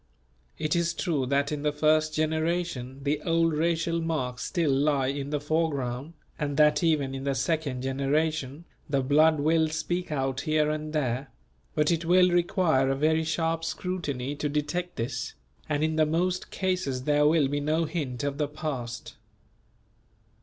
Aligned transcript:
It 0.57 0.75
is 0.75 0.95
true 0.95 1.27
that 1.27 1.51
in 1.51 1.61
the 1.61 1.71
first 1.71 2.11
generation, 2.15 3.01
the 3.03 3.21
old 3.21 3.53
racial 3.53 4.01
marks 4.01 4.43
still 4.45 4.71
lie 4.71 5.05
in 5.09 5.29
the 5.29 5.39
foreground, 5.39 6.13
and 6.39 6.57
that 6.57 6.81
even 6.81 7.13
in 7.13 7.23
the 7.23 7.35
second 7.35 7.83
generation, 7.83 8.65
the 8.89 9.03
blood 9.03 9.39
will 9.39 9.67
speak 9.69 10.11
out 10.11 10.41
here 10.41 10.71
and 10.71 10.91
there; 10.91 11.29
but 11.75 11.91
it 11.91 12.03
will 12.03 12.31
require 12.31 12.89
a 12.89 12.95
very 12.95 13.23
sharp 13.23 13.63
scrutiny 13.63 14.35
to 14.37 14.49
detect 14.49 14.95
this, 14.95 15.35
and 15.69 15.83
in 15.83 15.97
the 15.97 16.05
most 16.07 16.49
cases 16.49 17.03
there 17.03 17.27
will 17.27 17.47
be 17.47 17.59
no 17.59 17.85
hint 17.85 18.23
of 18.23 18.39
the 18.39 18.47
past. 18.47 19.17